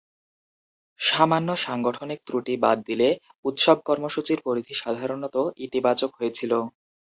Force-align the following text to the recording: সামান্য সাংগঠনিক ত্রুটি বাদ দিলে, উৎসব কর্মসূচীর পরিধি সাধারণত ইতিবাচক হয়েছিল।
সামান্য 0.99 1.49
সাংগঠনিক 1.65 2.19
ত্রুটি 2.27 2.53
বাদ 2.63 2.77
দিলে, 2.89 3.09
উৎসব 3.45 3.77
কর্মসূচীর 3.87 4.39
পরিধি 4.45 4.73
সাধারণত 4.83 5.35
ইতিবাচক 5.65 6.11
হয়েছিল। 6.17 6.51